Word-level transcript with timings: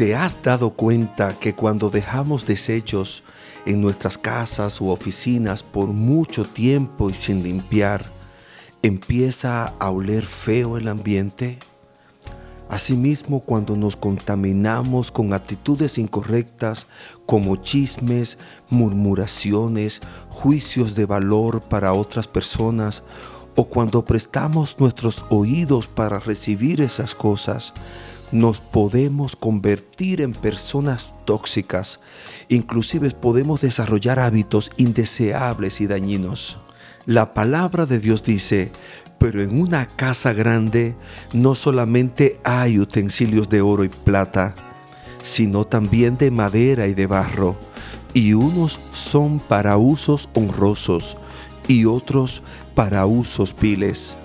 ¿Te 0.00 0.16
has 0.16 0.42
dado 0.42 0.70
cuenta 0.70 1.38
que 1.38 1.54
cuando 1.54 1.90
dejamos 1.90 2.46
desechos 2.46 3.22
en 3.66 3.82
nuestras 3.82 4.16
casas 4.16 4.80
u 4.80 4.88
oficinas 4.88 5.62
por 5.62 5.88
mucho 5.88 6.46
tiempo 6.46 7.10
y 7.10 7.14
sin 7.14 7.42
limpiar, 7.42 8.06
empieza 8.80 9.74
a 9.78 9.90
oler 9.90 10.24
feo 10.24 10.78
el 10.78 10.88
ambiente? 10.88 11.58
Asimismo, 12.70 13.40
cuando 13.40 13.76
nos 13.76 13.94
contaminamos 13.94 15.12
con 15.12 15.34
actitudes 15.34 15.98
incorrectas 15.98 16.86
como 17.26 17.56
chismes, 17.56 18.38
murmuraciones, 18.70 20.00
juicios 20.30 20.94
de 20.94 21.04
valor 21.04 21.60
para 21.60 21.92
otras 21.92 22.26
personas, 22.26 23.02
o 23.54 23.66
cuando 23.66 24.02
prestamos 24.06 24.76
nuestros 24.78 25.26
oídos 25.28 25.88
para 25.88 26.20
recibir 26.20 26.80
esas 26.80 27.14
cosas, 27.14 27.74
nos 28.32 28.60
podemos 28.60 29.36
convertir 29.36 30.20
en 30.20 30.32
personas 30.32 31.14
tóxicas. 31.24 32.00
Inclusive 32.48 33.10
podemos 33.10 33.60
desarrollar 33.60 34.18
hábitos 34.18 34.70
indeseables 34.76 35.80
y 35.80 35.86
dañinos. 35.86 36.58
La 37.06 37.34
palabra 37.34 37.86
de 37.86 37.98
Dios 37.98 38.22
dice, 38.22 38.70
pero 39.18 39.42
en 39.42 39.60
una 39.60 39.86
casa 39.86 40.32
grande 40.32 40.94
no 41.32 41.54
solamente 41.54 42.40
hay 42.44 42.78
utensilios 42.78 43.48
de 43.48 43.60
oro 43.60 43.84
y 43.84 43.88
plata, 43.88 44.54
sino 45.22 45.66
también 45.66 46.16
de 46.16 46.30
madera 46.30 46.86
y 46.86 46.94
de 46.94 47.06
barro, 47.06 47.56
y 48.14 48.32
unos 48.32 48.80
son 48.92 49.38
para 49.38 49.76
usos 49.76 50.28
honrosos 50.34 51.16
y 51.68 51.84
otros 51.84 52.42
para 52.74 53.06
usos 53.06 53.54
viles. 53.58 54.16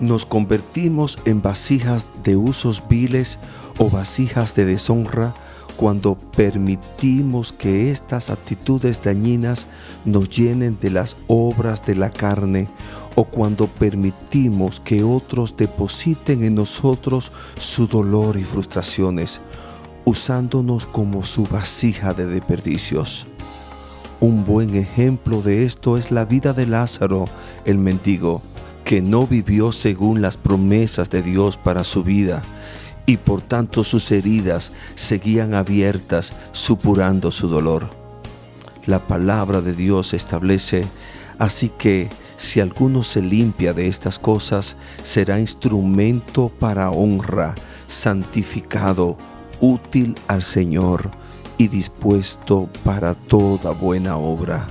Nos 0.00 0.24
convertimos 0.24 1.18
en 1.26 1.42
vasijas 1.42 2.06
de 2.24 2.34
usos 2.34 2.82
viles 2.88 3.38
o 3.76 3.90
vasijas 3.90 4.54
de 4.54 4.64
deshonra 4.64 5.34
cuando 5.76 6.14
permitimos 6.14 7.52
que 7.52 7.90
estas 7.90 8.30
actitudes 8.30 9.02
dañinas 9.02 9.66
nos 10.06 10.30
llenen 10.30 10.78
de 10.80 10.90
las 10.90 11.16
obras 11.26 11.84
de 11.84 11.96
la 11.96 12.10
carne 12.10 12.68
o 13.14 13.24
cuando 13.24 13.66
permitimos 13.66 14.80
que 14.80 15.02
otros 15.02 15.56
depositen 15.58 16.44
en 16.44 16.54
nosotros 16.54 17.30
su 17.58 17.86
dolor 17.86 18.38
y 18.38 18.44
frustraciones, 18.44 19.40
usándonos 20.06 20.86
como 20.86 21.24
su 21.24 21.44
vasija 21.44 22.14
de 22.14 22.24
desperdicios. 22.24 23.26
Un 24.20 24.46
buen 24.46 24.76
ejemplo 24.76 25.42
de 25.42 25.64
esto 25.64 25.98
es 25.98 26.10
la 26.10 26.24
vida 26.24 26.52
de 26.52 26.66
Lázaro, 26.66 27.24
el 27.64 27.78
mendigo, 27.78 28.42
que 28.90 29.02
no 29.02 29.24
vivió 29.24 29.70
según 29.70 30.20
las 30.20 30.36
promesas 30.36 31.10
de 31.10 31.22
Dios 31.22 31.56
para 31.56 31.84
su 31.84 32.02
vida, 32.02 32.42
y 33.06 33.18
por 33.18 33.40
tanto 33.40 33.84
sus 33.84 34.10
heridas 34.10 34.72
seguían 34.96 35.54
abiertas, 35.54 36.32
supurando 36.50 37.30
su 37.30 37.46
dolor. 37.46 37.88
La 38.86 39.06
palabra 39.06 39.60
de 39.60 39.74
Dios 39.74 40.12
establece, 40.12 40.82
así 41.38 41.68
que 41.68 42.08
si 42.36 42.58
alguno 42.58 43.04
se 43.04 43.22
limpia 43.22 43.72
de 43.72 43.86
estas 43.86 44.18
cosas, 44.18 44.74
será 45.04 45.38
instrumento 45.38 46.48
para 46.48 46.90
honra, 46.90 47.54
santificado, 47.86 49.16
útil 49.60 50.16
al 50.26 50.42
Señor 50.42 51.12
y 51.58 51.68
dispuesto 51.68 52.68
para 52.82 53.14
toda 53.14 53.70
buena 53.70 54.16
obra. 54.16 54.66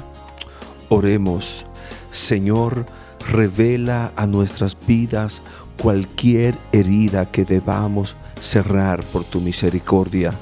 Oremos, 0.89 1.65
Señor, 2.11 2.85
revela 3.29 4.11
a 4.15 4.25
nuestras 4.25 4.75
vidas 4.87 5.41
cualquier 5.81 6.57
herida 6.71 7.25
que 7.25 7.45
debamos 7.45 8.15
cerrar 8.41 9.03
por 9.03 9.23
tu 9.23 9.39
misericordia, 9.39 10.33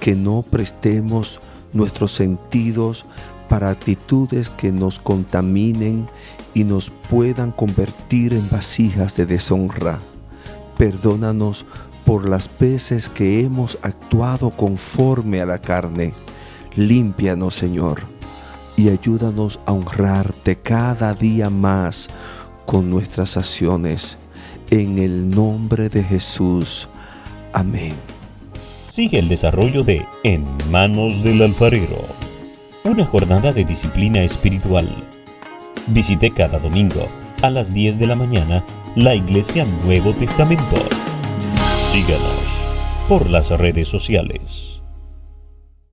que 0.00 0.14
no 0.14 0.42
prestemos 0.42 1.40
nuestros 1.72 2.12
sentidos 2.12 3.04
para 3.48 3.70
actitudes 3.70 4.50
que 4.50 4.70
nos 4.70 4.98
contaminen 4.98 6.06
y 6.54 6.64
nos 6.64 6.90
puedan 6.90 7.50
convertir 7.50 8.34
en 8.34 8.48
vasijas 8.50 9.16
de 9.16 9.26
deshonra. 9.26 9.98
Perdónanos 10.76 11.64
por 12.04 12.28
las 12.28 12.50
veces 12.58 13.08
que 13.08 13.40
hemos 13.40 13.78
actuado 13.82 14.50
conforme 14.50 15.40
a 15.40 15.46
la 15.46 15.60
carne. 15.60 16.12
Límpianos, 16.76 17.54
Señor, 17.54 18.17
y 18.78 18.90
ayúdanos 18.90 19.58
a 19.66 19.72
honrarte 19.72 20.56
cada 20.56 21.12
día 21.12 21.50
más 21.50 22.08
con 22.64 22.88
nuestras 22.88 23.36
acciones. 23.36 24.16
En 24.70 24.98
el 24.98 25.28
nombre 25.28 25.88
de 25.88 26.04
Jesús. 26.04 26.88
Amén. 27.52 27.94
Sigue 28.88 29.18
el 29.18 29.28
desarrollo 29.28 29.82
de 29.82 30.06
En 30.22 30.44
manos 30.70 31.24
del 31.24 31.42
alfarero, 31.42 32.04
una 32.84 33.04
jornada 33.04 33.52
de 33.52 33.64
disciplina 33.64 34.22
espiritual. 34.22 34.88
Visite 35.88 36.30
cada 36.30 36.60
domingo 36.60 37.04
a 37.42 37.50
las 37.50 37.74
10 37.74 37.98
de 37.98 38.06
la 38.06 38.14
mañana 38.14 38.62
la 38.94 39.14
Iglesia 39.14 39.64
Nuevo 39.84 40.12
Testamento. 40.12 40.76
Síganos 41.90 42.44
por 43.08 43.28
las 43.28 43.50
redes 43.50 43.88
sociales. 43.88 44.77